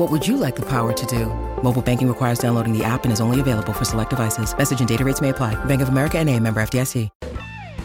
[0.00, 1.26] What would you like the power to do?
[1.62, 4.56] Mobile banking requires downloading the app and is only available for select devices.
[4.56, 5.62] Message and data rates may apply.
[5.66, 7.10] Bank of America and a member FDIC.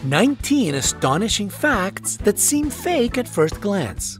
[0.02, 4.18] 19 astonishing facts that seem fake at first glance.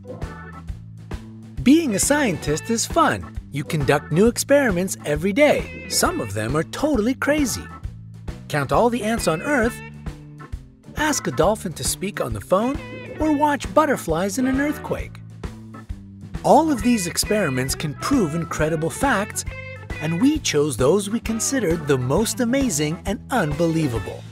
[1.62, 3.34] Being a scientist is fun.
[3.50, 5.86] You conduct new experiments every day.
[5.88, 7.64] Some of them are totally crazy.
[8.48, 9.80] Count all the ants on Earth,
[10.96, 12.78] ask a dolphin to speak on the phone,
[13.18, 15.15] or watch butterflies in an earthquake.
[16.46, 19.44] All of these experiments can prove incredible facts,
[20.00, 24.22] and we chose those we considered the most amazing and unbelievable.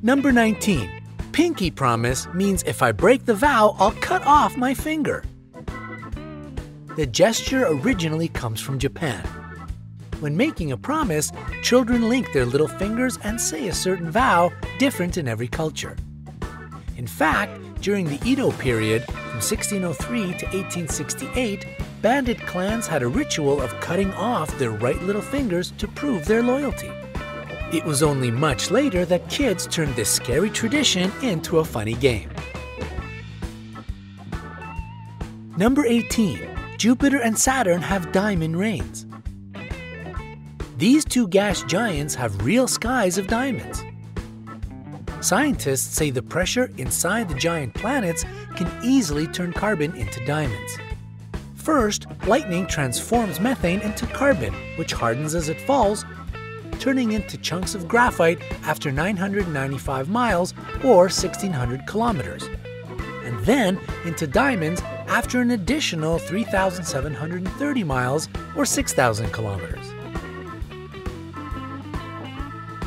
[0.00, 1.02] Number 19.
[1.32, 5.22] Pinky promise means if I break the vow, I'll cut off my finger.
[6.96, 9.22] The gesture originally comes from Japan.
[10.20, 11.30] When making a promise,
[11.62, 15.94] children link their little fingers and say a certain vow, different in every culture.
[16.96, 21.66] In fact, during the Edo period, from 1603 to 1868,
[22.02, 26.42] bandit clans had a ritual of cutting off their right little fingers to prove their
[26.42, 26.90] loyalty.
[27.72, 32.30] It was only much later that kids turned this scary tradition into a funny game.
[35.56, 36.48] Number 18.
[36.78, 39.06] Jupiter and Saturn have diamond rings.
[40.76, 43.82] These two gas giants have real skies of diamonds.
[45.28, 48.24] Scientists say the pressure inside the giant planets
[48.56, 50.78] can easily turn carbon into diamonds.
[51.54, 56.06] First, lightning transforms methane into carbon, which hardens as it falls,
[56.78, 62.44] turning into chunks of graphite after 995 miles or 1600 kilometers,
[63.24, 69.92] and then into diamonds after an additional 3,730 miles or 6,000 kilometers.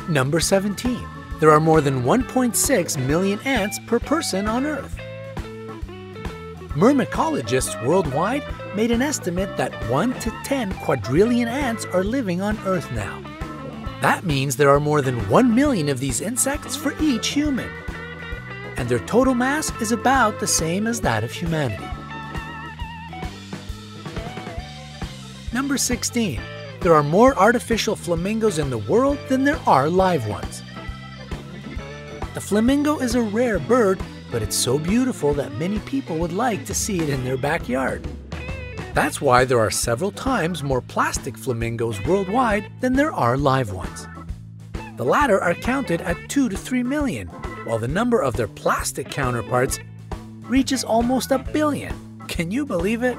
[0.08, 1.11] Number 17.
[1.42, 4.96] There are more than 1.6 million ants per person on Earth.
[6.76, 8.44] Myrmecologists worldwide
[8.76, 13.20] made an estimate that 1 to 10 quadrillion ants are living on Earth now.
[14.02, 17.68] That means there are more than 1 million of these insects for each human.
[18.76, 21.90] And their total mass is about the same as that of humanity.
[25.52, 26.40] Number 16.
[26.82, 30.62] There are more artificial flamingos in the world than there are live ones.
[32.34, 34.00] The flamingo is a rare bird,
[34.30, 38.06] but it's so beautiful that many people would like to see it in their backyard.
[38.94, 44.06] That's why there are several times more plastic flamingos worldwide than there are live ones.
[44.96, 47.28] The latter are counted at 2 to 3 million,
[47.64, 49.78] while the number of their plastic counterparts
[50.42, 51.94] reaches almost a billion.
[52.28, 53.18] Can you believe it?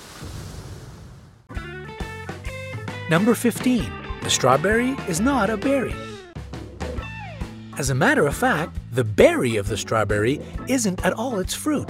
[3.11, 3.91] Number 15.
[4.23, 5.93] The strawberry is not a berry.
[7.77, 10.39] As a matter of fact, the berry of the strawberry
[10.69, 11.89] isn't at all its fruit.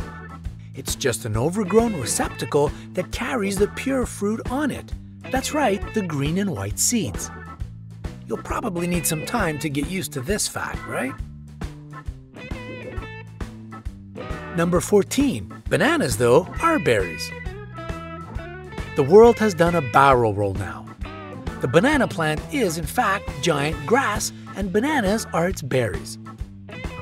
[0.73, 4.91] It's just an overgrown receptacle that carries the pure fruit on it.
[5.29, 7.29] That's right, the green and white seeds.
[8.25, 11.13] You'll probably need some time to get used to this fact, right?
[14.55, 15.61] Number 14.
[15.69, 17.29] Bananas, though, are berries.
[18.95, 20.90] The world has done a barrel roll now.
[21.61, 26.17] The banana plant is, in fact, giant grass, and bananas are its berries.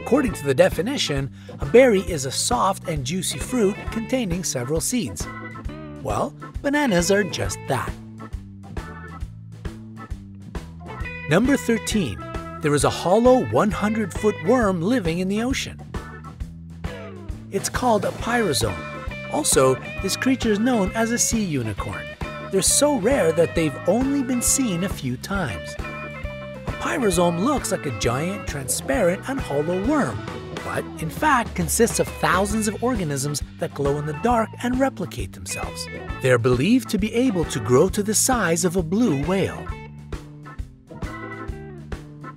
[0.02, 5.26] According to the definition, a berry is a soft and juicy fruit containing several seeds.
[6.04, 7.90] Well, bananas are just that.
[11.30, 12.18] Number 13.
[12.62, 15.80] there is a hollow 100 foot worm living in the ocean.
[17.52, 18.76] It's called a pyrosome.
[19.32, 22.09] Also, this creature is known as a sea unicorn.
[22.51, 25.75] They're so rare that they've only been seen a few times.
[25.78, 30.19] A pyrosome looks like a giant, transparent, and hollow worm,
[30.63, 35.34] but in fact consists of thousands of organisms that glow in the dark and replicate
[35.34, 35.88] themselves.
[36.24, 39.63] They are believed to be able to grow to the size of a blue whale.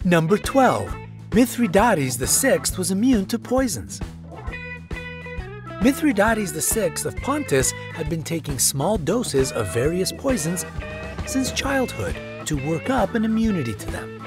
[0.04, 0.94] Number 12.
[1.32, 3.98] Mithridates VI was immune to poisons.
[5.82, 10.64] Mithridates VI of Pontus had been taking small doses of various poisons
[11.26, 12.14] since childhood
[12.46, 14.24] to work up an immunity to them.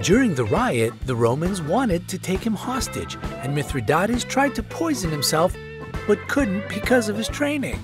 [0.00, 5.10] During the riot, the Romans wanted to take him hostage, and Mithridates tried to poison
[5.10, 5.54] himself
[6.06, 7.78] but couldn't because of his training.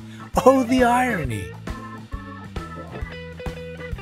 [0.46, 1.44] Oh, the irony!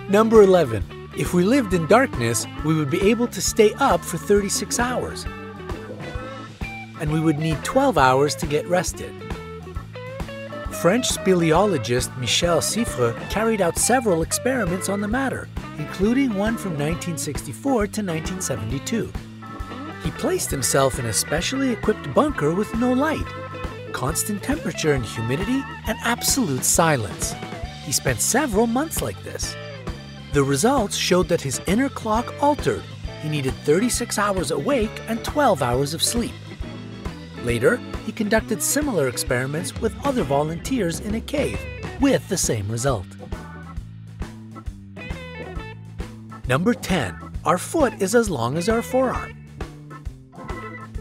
[0.09, 1.11] Number 11.
[1.19, 5.27] If we lived in darkness, we would be able to stay up for 36 hours.
[7.01, 9.13] And we would need 12 hours to get rested.
[10.81, 15.49] French speleologist Michel Siffre carried out several experiments on the matter,
[15.79, 19.13] including one from 1964 to 1972.
[20.03, 23.27] He placed himself in a specially equipped bunker with no light,
[23.93, 27.35] constant temperature and humidity, and absolute silence.
[27.85, 29.57] He spent several months like this.
[30.33, 32.83] The results showed that his inner clock altered.
[33.23, 36.35] He needed 36 hours awake and 12 hours of sleep.
[37.47, 41.61] Later, he conducted similar experiments with other volunteers in a cave,
[42.01, 43.07] with the same result.
[46.49, 47.17] Number 10.
[47.45, 49.37] Our foot is as long as our forearm.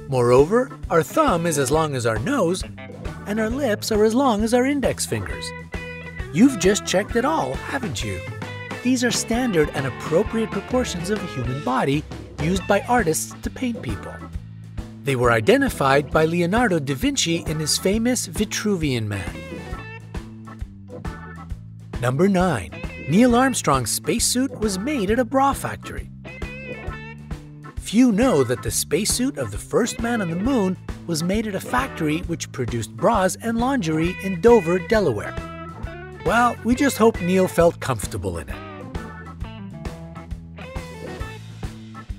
[0.07, 2.63] Moreover, our thumb is as long as our nose,
[3.25, 5.45] and our lips are as long as our index fingers.
[6.31, 8.19] You've just checked it all, haven't you?
[8.83, 12.03] These are standard and appropriate proportions of a human body
[12.43, 14.13] used by artists to paint people.
[15.05, 19.29] They were identified by Leonardo da Vinci in his famous Vitruvian Man.
[22.01, 22.71] Number 9.
[23.07, 26.09] Neil Armstrong's spacesuit was made at a bra factory.
[27.77, 30.75] Few know that the spacesuit of the first man on the moon
[31.05, 35.35] was made at a factory which produced bras and lingerie in Dover, Delaware.
[36.25, 38.55] Well, we just hope Neil felt comfortable in it.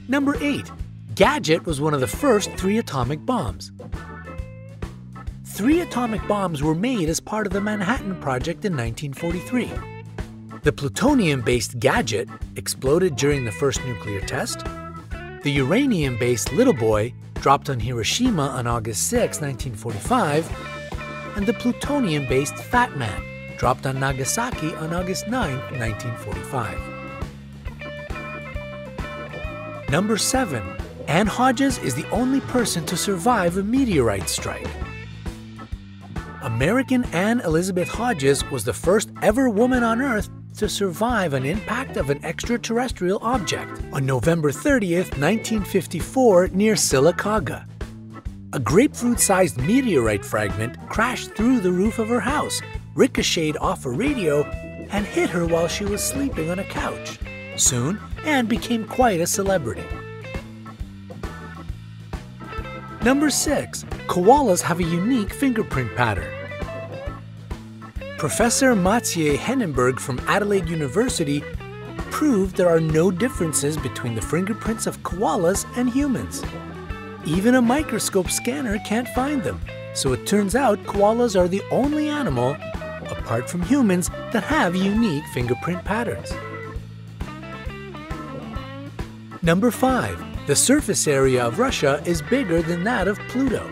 [0.07, 0.71] Number 8.
[1.17, 3.73] Gadget was one of the first three atomic bombs.
[5.47, 9.71] Three atomic bombs were made as part of the Manhattan Project in 1943.
[10.63, 14.67] The plutonium based Gadget exploded during the first nuclear test.
[15.43, 20.47] The uranium based Little Boy dropped on Hiroshima on August 6, 1945.
[21.35, 23.23] And the plutonium based Fat Man
[23.57, 25.33] dropped on Nagasaki on August 9,
[25.81, 26.79] 1945.
[29.89, 30.77] Number 7.
[31.09, 34.67] Anne Hodges is the only person to survive a meteorite strike.
[36.43, 41.97] American Anne Elizabeth Hodges was the first ever woman on Earth to survive an impact
[41.97, 47.67] of an extraterrestrial object on November 30th, 1954, near Sylacauga.
[48.53, 52.61] A grapefruit sized meteorite fragment crashed through the roof of her house,
[52.95, 54.43] ricocheted off a radio,
[54.91, 57.19] and hit her while she was sleeping on a couch.
[57.57, 59.85] Soon, Anne became quite a celebrity.
[63.07, 63.85] Number 6.
[64.09, 66.27] Koalas have a unique fingerprint pattern.
[68.19, 71.41] Professor Mathieu Henneberg from Adelaide University
[72.11, 76.43] proved there are no differences between the fingerprints of koalas and humans.
[77.25, 79.61] Even a microscope scanner can't find them,
[79.95, 82.57] so it turns out koalas are the only animal,
[83.09, 86.33] apart from humans, that have unique fingerprint patterns.
[89.43, 90.36] Number 5.
[90.47, 93.69] The surface area of Russia is bigger than that of Pluto.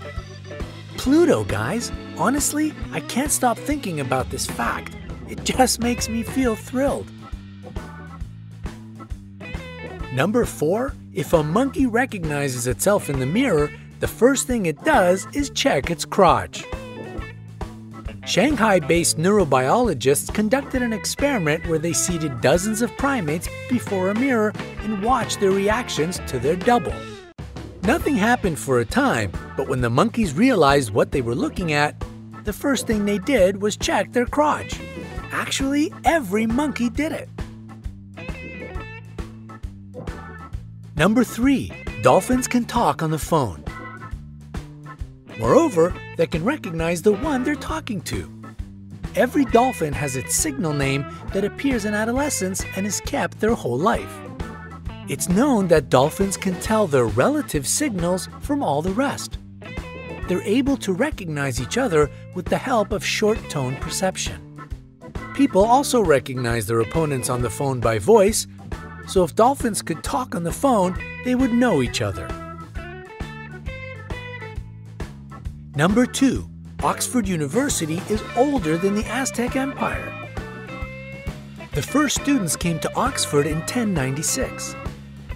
[0.96, 1.90] Pluto, guys!
[2.16, 4.94] Honestly, I can't stop thinking about this fact.
[5.28, 7.10] It just makes me feel thrilled.
[10.16, 10.94] Number 4.
[11.12, 13.70] If a monkey recognizes itself in the mirror,
[14.00, 16.64] the first thing it does is check its crotch.
[18.24, 24.54] Shanghai based neurobiologists conducted an experiment where they seated dozens of primates before a mirror
[24.78, 26.94] and watched their reactions to their double.
[27.82, 31.94] Nothing happened for a time, but when the monkeys realized what they were looking at,
[32.44, 34.80] the first thing they did was check their crotch.
[35.30, 37.28] Actually, every monkey did it.
[40.96, 41.70] Number 3.
[42.00, 43.62] Dolphins can talk on the phone.
[45.38, 48.32] Moreover, they can recognize the one they're talking to.
[49.14, 53.78] Every dolphin has its signal name that appears in adolescence and is kept their whole
[53.78, 54.10] life.
[55.06, 59.36] It's known that dolphins can tell their relative signals from all the rest.
[60.28, 64.40] They're able to recognize each other with the help of short tone perception.
[65.34, 68.46] People also recognize their opponents on the phone by voice,
[69.06, 72.28] so if dolphins could talk on the phone, they would know each other.
[75.74, 76.48] Number 2.
[76.82, 80.12] Oxford University is older than the Aztec Empire.
[81.72, 84.74] The first students came to Oxford in 1096,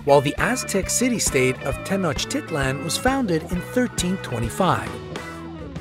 [0.05, 4.89] while the Aztec city-state of Tenochtitlan was founded in 1325.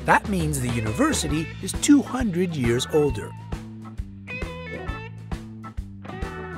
[0.04, 3.30] That means the university is 200 years older.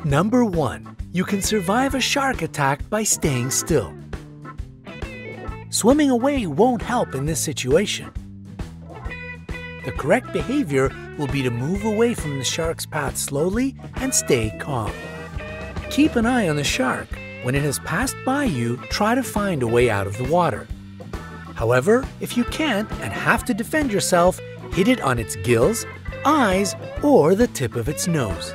[0.05, 0.92] Number 1.
[1.15, 3.95] You can survive a shark attack by staying still.
[5.69, 8.11] Swimming away won't help in this situation.
[9.85, 14.57] The correct behavior will be to move away from the shark's path slowly and stay
[14.59, 14.91] calm.
[15.91, 17.09] Keep an eye on the shark.
[17.43, 20.67] When it has passed by you, try to find a way out of the water.
[21.55, 24.39] However, if you can't and have to defend yourself,
[24.73, 25.85] hit it on its gills,
[26.25, 28.55] eyes, or the tip of its nose.